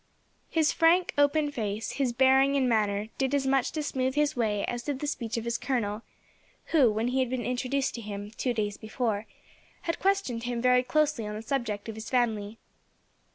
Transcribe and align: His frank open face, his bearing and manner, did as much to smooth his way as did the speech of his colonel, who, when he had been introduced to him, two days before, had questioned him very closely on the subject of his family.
His 0.49 0.71
frank 0.71 1.13
open 1.15 1.51
face, 1.51 1.91
his 1.91 2.11
bearing 2.11 2.55
and 2.55 2.67
manner, 2.67 3.09
did 3.19 3.35
as 3.35 3.45
much 3.45 3.71
to 3.73 3.83
smooth 3.83 4.15
his 4.15 4.35
way 4.35 4.65
as 4.65 4.81
did 4.81 4.97
the 4.97 5.05
speech 5.05 5.37
of 5.37 5.43
his 5.43 5.59
colonel, 5.59 6.01
who, 6.71 6.89
when 6.89 7.09
he 7.09 7.19
had 7.19 7.29
been 7.29 7.45
introduced 7.45 7.93
to 7.93 8.01
him, 8.01 8.31
two 8.31 8.51
days 8.51 8.77
before, 8.77 9.27
had 9.83 9.99
questioned 9.99 10.41
him 10.45 10.59
very 10.59 10.81
closely 10.81 11.27
on 11.27 11.35
the 11.35 11.43
subject 11.43 11.87
of 11.87 11.93
his 11.93 12.09
family. 12.09 12.57